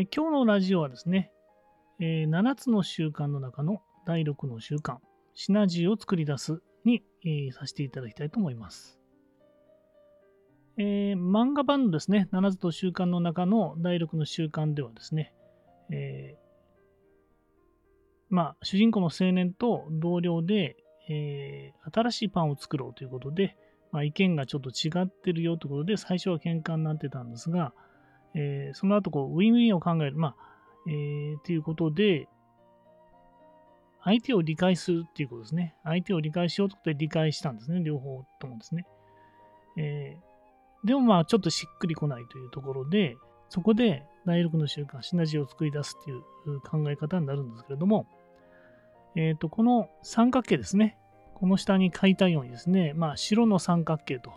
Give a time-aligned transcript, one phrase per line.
[0.00, 1.30] え今日のラジオはですね、
[2.00, 4.96] えー7つの習慣の中の第6の習慣、
[5.34, 8.98] シナジーを作り出すに、えーさせていただきたいと思います。
[10.78, 15.34] えー漫画版のですね、7つの習慣の中の第6の習慣ではですね、
[15.90, 16.38] え
[18.30, 20.76] まあ、主人公の青年と同僚で、
[21.10, 23.54] え新しいパンを作ろうということで、
[23.92, 27.74] まあ、意見がちょっと違ってるよということで、最初は喧嘩になってたんですが、
[28.34, 30.36] えーその後こう、ウィンウィンを考える、まあ、
[30.86, 32.28] えーということで、
[34.02, 35.74] 相手を理解するっていうことですね。
[35.84, 37.82] 相手を理解しようということで理解したんですね。
[37.82, 38.86] 両方ともですね。
[39.76, 40.30] えー
[40.84, 43.16] でもまあ、ちょっとしっくりこないというところで、
[43.50, 48.06] そこで第6の習慣、シナジーを作り出すっていう考え方になるんですけれども、
[49.16, 50.96] えっ、と、この三角形ですね。
[51.34, 54.32] この下に書いたようにですね、まあ、白の三角形と、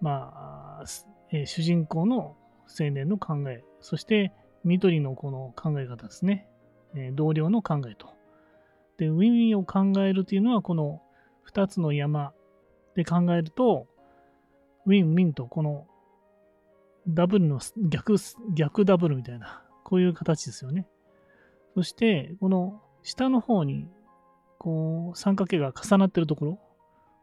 [0.00, 0.84] まあ、
[1.30, 2.34] えー主人公の
[2.68, 4.32] 青年の考え、そして
[4.64, 6.48] 緑のこの考え方ですね。
[6.94, 8.14] え同僚の考えと。
[8.96, 11.02] で、ウィンウィンを考えるというのは、この
[11.50, 12.32] 2つの山
[12.94, 13.86] で考えると、
[14.86, 15.86] ウィンウィンとこの
[17.06, 18.16] ダブルの逆、
[18.54, 20.86] 逆ダブルみたいな、こういう形ですよね。
[21.74, 23.88] そして、この下の方に、
[24.58, 26.58] こう、三角形が重なっているところ、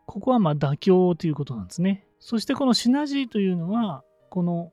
[0.05, 2.07] ここはまあ妥協ということなんですね。
[2.19, 4.71] そしてこのシナジーというのは、この、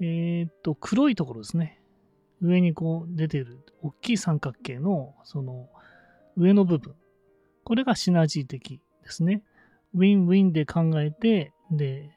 [0.00, 1.80] えーっと、黒いところですね。
[2.40, 5.68] 上にこう出てる大きい三角形の、その、
[6.36, 6.94] 上の部分。
[7.64, 9.42] これがシナジー的ですね。
[9.94, 12.10] ウィンウィンで考えて、で、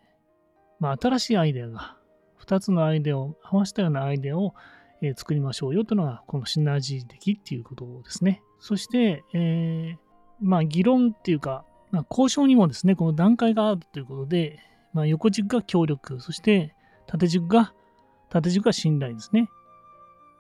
[0.80, 1.98] まあ、新しいアイデアが、
[2.46, 4.54] 2つのアイデアを合わせたようなアイデアを、
[5.02, 8.42] えー作りましょうよというのが、このシナジー的っていうことですね。
[8.60, 9.98] そして、えー
[10.40, 14.60] まあ、議論っていうか、まあ、交渉にもですね、この段階があるということで、
[14.94, 16.74] まあ、横軸が協力、そして
[17.14, 17.74] 縦軸が、
[18.30, 19.50] 縦軸が信頼ですね。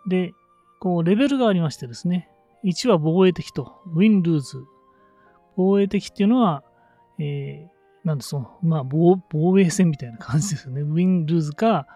[0.08, 0.34] で、
[0.80, 2.30] こう、レベルがありましてですね、
[2.66, 4.66] 1は防衛的と、ウィン・ルーズ。
[5.56, 6.64] 防衛的っていうのは、
[7.20, 7.73] えー
[8.04, 10.82] なんでその、まあ防、防衛戦みたいな感じですよね。
[10.82, 11.88] ウィン・ルーズか、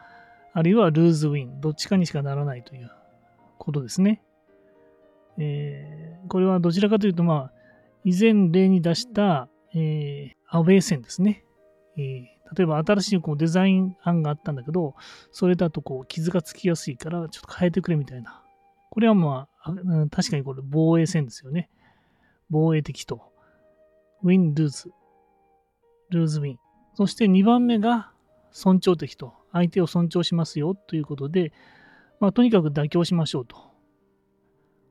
[0.54, 1.60] あるいはルーズ・ウィン。
[1.60, 2.90] どっちかにしかならないという
[3.58, 4.22] ことですね。
[5.38, 7.52] えーこれはどちらかというと、まあ、
[8.04, 11.44] 以前例に出した、えーアウェー戦ですね。
[11.98, 14.96] えー例えば新しいこうデザイン案があったんだけど、
[15.31, 18.44] それだとこう傷がつきやすいからちょっと変えてくれみたいな。
[18.90, 19.74] これはまあ、
[20.09, 21.69] 確かにこれ防衛戦ですよね。
[22.50, 23.31] 防衛的と。
[24.24, 24.91] ウィン・ルーズ。
[26.09, 26.59] ルーズ・ウィン。
[26.96, 28.12] そして2番目が
[28.52, 29.34] 尊重的と。
[29.52, 31.52] 相手を尊重しますよということで、
[32.19, 33.57] まあ、とにかく妥協しましょうと。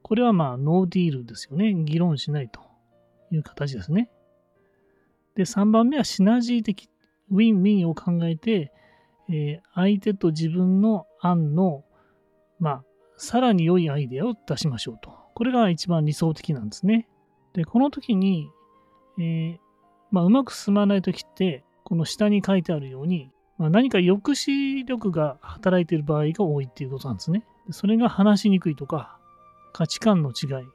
[0.02, 1.74] これはまあ、ノーディールですよね。
[1.74, 2.60] 議論しないと
[3.32, 4.10] いう形ですね。
[5.34, 6.88] で、3番目はシナジー的。
[7.30, 8.72] ウィン・ウィンを考えて、
[9.28, 11.84] えー相手と自分の案の、
[12.58, 12.84] まあ、
[13.16, 15.10] さらに良いアイデアを出しましょうと。
[15.34, 17.08] これが一番理想的なんですね。
[17.52, 18.48] で、この時に、
[19.18, 19.56] えー
[20.10, 27.44] まあ、うまく進まない時って、この下に書いてあるように、まあ、何か抑止力が働いている場合が多いっていうことなんですね。
[27.70, 29.18] それが話しにくいとか、
[29.72, 30.66] 価値観の違い、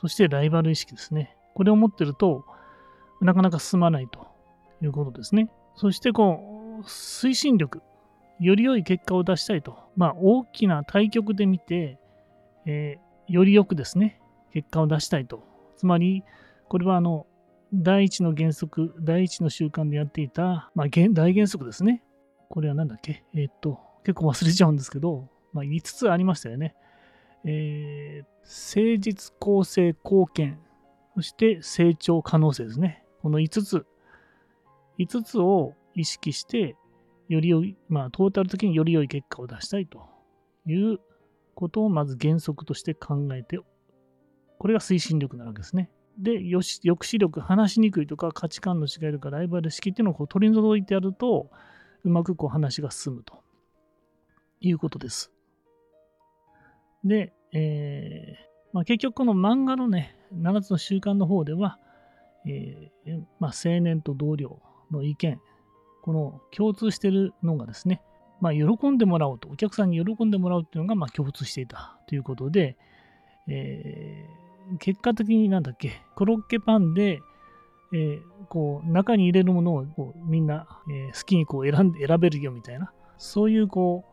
[0.00, 1.36] そしてライバル意識ですね。
[1.54, 2.44] これを持ってると、
[3.20, 4.26] なかなか進まないと
[4.82, 5.50] いうことですね。
[5.80, 7.80] そして、こう、推進力、
[8.38, 9.78] より良い結果を出したいと。
[9.96, 11.98] まあ、大きな対局で見て、
[12.66, 14.20] えーよりよくですね、
[14.52, 15.44] 結果を出したいと。
[15.76, 16.24] つまり、
[16.68, 17.26] これはあの、
[17.72, 22.02] 第一の原則、第一の習慣でやっていた、まあ、大原則ですね。
[22.48, 23.24] これは何だっけ？
[23.34, 26.74] えーっと、結構忘れちゃうんですけど、まあ、5つありましたよね。
[27.44, 30.58] えー誠実、公正、貢献、
[31.14, 33.04] そして成長可能性ですね。
[33.22, 33.86] この5つ、
[35.00, 36.76] 5つを意識して、
[37.28, 40.08] より良い、まあ、トータル的により良い結果を出したいと
[40.66, 40.98] いう
[41.54, 43.58] ことをまず原則として考えて、
[44.58, 45.90] これが推進力なわけですね。
[46.18, 51.50] で、抑止力、話しにくいとか価値観の違いとかライバル意識っていうのをこう取り除いてやると、
[52.04, 53.42] うまくこう話が進むと
[54.60, 55.32] いうことです。
[57.04, 61.78] で、えーまあ、結局この漫画のね、7つの習慣の方では、
[62.46, 65.40] えーまあ、青年と同僚の意見、
[66.02, 68.02] この共通してるのがですね、
[68.40, 72.76] まあ、喜んでもらおうと、お客さんに喜んでもらうっていうのがまあ共通していたということで、
[73.48, 77.20] えー結果的になんだっけ、コロッケパンで、
[77.92, 84.04] えーこう中に入れるものをこうみんな、えー好きにこう選んで選べるよみたいな、そういうこ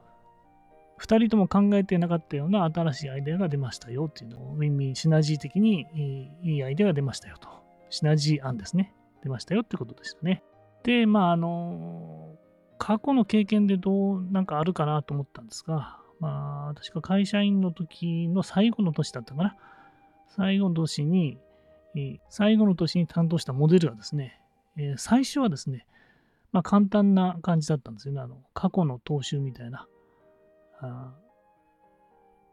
[0.98, 7.50] う、2人とも考えてなかったような新しいアイデアが出ましたよっていうのを、ウィンウィンシナジー的にいいいいアイデアが出ましたよと。
[7.90, 8.94] シナジー案ですね。
[9.22, 10.44] 出ましたよってことでしたね。
[10.88, 12.38] で、まあ、あの、
[12.78, 19.58] 過去の経験でどうなんかあるかなと思ったんですが、まあ、確か会社員の時の最後の年だったかな。
[20.30, 21.40] 最後の年に、
[22.30, 24.40] 最後の年に担当したモデルがですね、
[24.96, 25.86] 最初はですね、
[26.54, 28.22] まあ、簡単な感じだったんですよね。
[28.22, 29.88] あの過去の踏襲みたいな
[30.80, 31.14] あ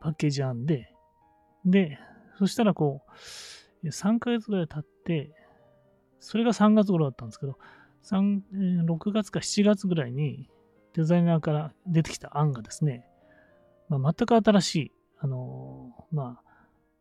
[0.00, 0.92] パッケージ案で、
[1.64, 2.00] で、
[2.38, 3.02] そしたらこ
[3.84, 5.30] う、3ヶ月ぐらい経って、
[6.18, 7.58] それが3月頃だったんですけど、
[8.12, 10.48] 6月か7月ぐらいに
[10.94, 13.06] デザイナーから出てきた案がですね、
[13.88, 16.42] まあ、全く新しい、あの、まあ、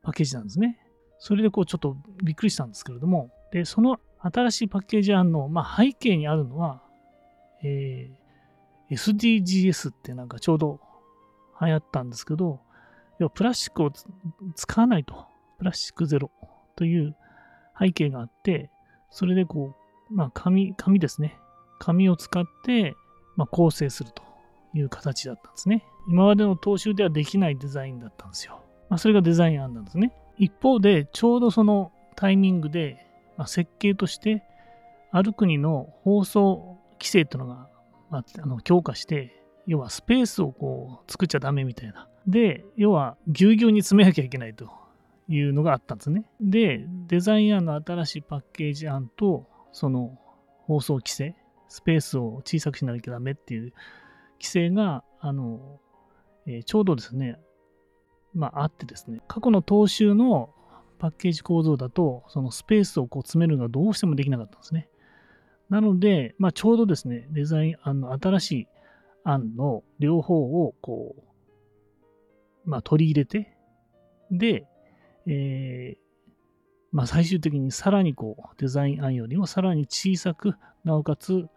[0.02, 0.80] パッケージなんですね。
[1.20, 6.82] それでこうちょっとびっくりしたんですけれども、で、その新しいパッケージ案の、まあ、背景にあるのは、
[7.64, 10.80] えー、SDGs ってなんかちょうど
[11.62, 12.60] 流行ったんですけど、
[13.20, 13.92] 要はプラスチックを
[14.56, 15.26] 使わないと、
[15.60, 16.32] プラスチックゼロ
[16.76, 17.16] という
[17.80, 18.70] 背景があって、
[19.12, 19.83] それでこう、
[20.14, 21.38] まあ紙、紙ですね。
[21.80, 22.96] 紙を使って、
[23.36, 24.24] まあ、構成すると
[24.74, 25.86] いう形だったんですね。
[26.08, 28.62] 今までの踏襲ではできないデザインだったんですよ。
[28.90, 30.14] まあ、それがデザイン案なんですね。
[30.38, 33.06] 一方で、ちょうどそのタイミングで、
[33.38, 34.44] まあ、設計として、
[35.12, 37.70] ある国の放送規制というのが、
[38.10, 42.08] まあ、あの強化して、要はスペースをこう作っちゃダメみたいな。
[42.28, 44.70] で、要はぎゅうぎゅうに詰めなきゃいけないと
[45.28, 46.26] いうのがあったんですね。
[46.42, 50.18] で、デザイン案の新しいパッケージ案と、その
[50.66, 51.36] 放送規制、
[51.68, 53.74] スペースを小さくしなきゃダメっていう
[54.40, 55.80] 規制が、あの、
[56.46, 57.40] えー、ちょうどですね、
[58.34, 60.54] まああってですね、過去の踏襲の
[61.00, 64.88] パッケージ構造だと、そのスペースをこう詰めるのがどうしてもできなかったんですね。
[65.70, 68.68] なので、まあ、ちょうどですね、デザイン案の新しい
[69.24, 73.58] 案の両方をこう、まあ、取り入れて、
[74.30, 74.68] で、
[75.26, 76.03] えー、
[76.94, 80.56] まあ、最終的にさらにこう、デザイン案よりもさらに小さく、
[80.86, 81.48] なおかつ、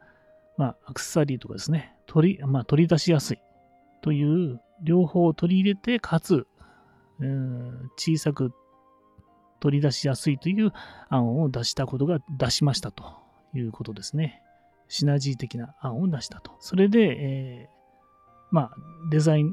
[0.57, 3.39] まあ、アクセサリーとかですね、取り、まあ、取り出しやすい
[4.01, 6.47] という両方を取り入れて、かつ、
[7.97, 8.53] 小さく
[9.61, 10.73] 取り出しやすいという
[11.11, 13.05] 案を出したことが出しましたと
[13.55, 14.43] いうことですね。
[14.89, 16.53] シナジー的な案を出したと。
[16.61, 18.71] それで、えー、まあ、
[19.11, 19.53] デザイン、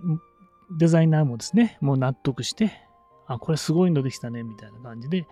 [0.78, 2.72] デザイナーもですね、もう納得して、
[3.28, 5.26] あ、これすごいのできたね、みたいな感じで、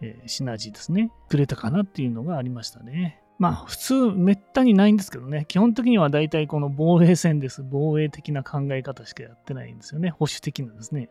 [0.00, 3.22] え、シナジーですね、くれたかなっていうのがありましたね。
[3.38, 7.62] まあ、普通、めったにないんですけどね、基本的には大体この防衛戦です。
[7.62, 10.10] 防衛的な考え方しかやってないんですよね。
[10.10, 11.08] 保守的なんですね。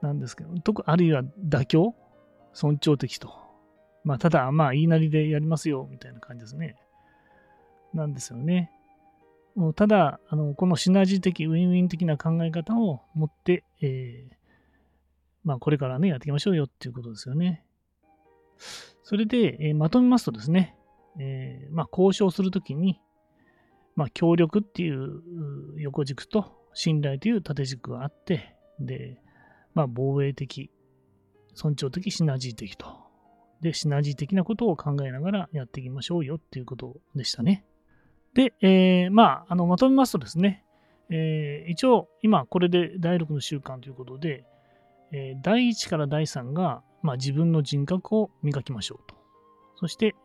[0.00, 1.94] なんですけど、特あるいは妥協？
[2.54, 3.30] 尊重的と。
[4.04, 6.76] まあ、ただ、まあ、言いなりでやりますよ、みたいな感じですね。
[7.92, 8.70] なんですよね。
[9.54, 14.34] もうただあの、このシナジー的、ウィンウィン的な考え方を持って、えー、
[15.44, 17.64] まあ、これからね、やっていきましょうよっていうことですよね。
[19.02, 20.76] それで、えー、まとめますとですね、
[21.18, 23.00] えー、まあ、交渉するときに、
[23.96, 25.22] まあ、協力っていう
[25.78, 29.20] 横軸と信頼という縦軸があって、で、
[29.74, 30.70] まあ、防衛的、
[31.54, 33.04] 尊重的、シナジー的と
[33.64, 37.64] で、シナジー的なことを考えながらやっていきましょうよっていうことでしたね。
[38.34, 40.64] で、えー、まあ、あのまとめますとですね、
[41.08, 44.44] えー、一応、今、これで第6の習慣ということで、
[45.12, 49.14] えー、第1から第3が、まあ、自分の人格を磨きましょうと。
[49.76, 50.16] そして、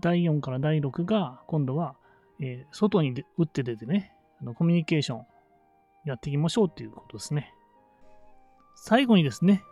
[0.00, 1.94] 第4から第6が、今度は、
[2.40, 4.12] えー、外に打って出てね、
[4.42, 5.26] あのコミュニケーション
[6.04, 7.54] やっていきましょうということですね。
[8.74, 9.62] 最後にですね、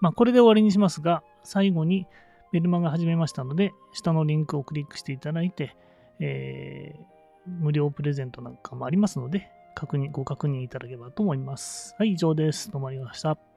[0.00, 2.08] まあ、これで終わりにしますが、最後に
[2.52, 5.76] メルマガ始めましたので、下のリンクをクリックしていただいて、
[6.18, 7.00] えー、
[7.48, 11.94] 無料プレゼントなんかもありますので、確認、ご確認いただければと思います。
[11.96, 12.72] はい、以上です。
[12.72, 13.49] どうもありがとうございました。